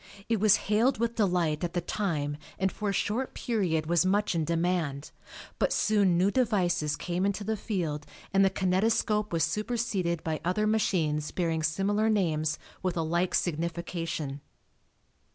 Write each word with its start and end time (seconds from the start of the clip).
It 0.27 0.39
was 0.39 0.55
hailed 0.65 0.97
with 0.97 1.13
delight 1.13 1.63
at 1.63 1.73
the 1.73 1.79
time 1.79 2.37
and 2.57 2.71
for 2.71 2.89
a 2.89 2.91
short 2.91 3.35
period 3.35 3.85
was 3.85 4.03
much 4.03 4.33
in 4.33 4.43
demand, 4.45 5.11
but 5.59 5.71
soon 5.71 6.17
new 6.17 6.31
devices 6.31 6.95
came 6.95 7.23
into 7.23 7.43
the 7.43 7.55
field 7.55 8.07
and 8.33 8.43
the 8.43 8.49
kinetoscope 8.49 9.31
was 9.31 9.43
superseded 9.43 10.23
by 10.23 10.41
other 10.43 10.65
machines 10.65 11.29
bearing 11.29 11.61
similar 11.61 12.09
names 12.09 12.57
with 12.81 12.97
a 12.97 13.03
like 13.03 13.35
signification. 13.35 14.41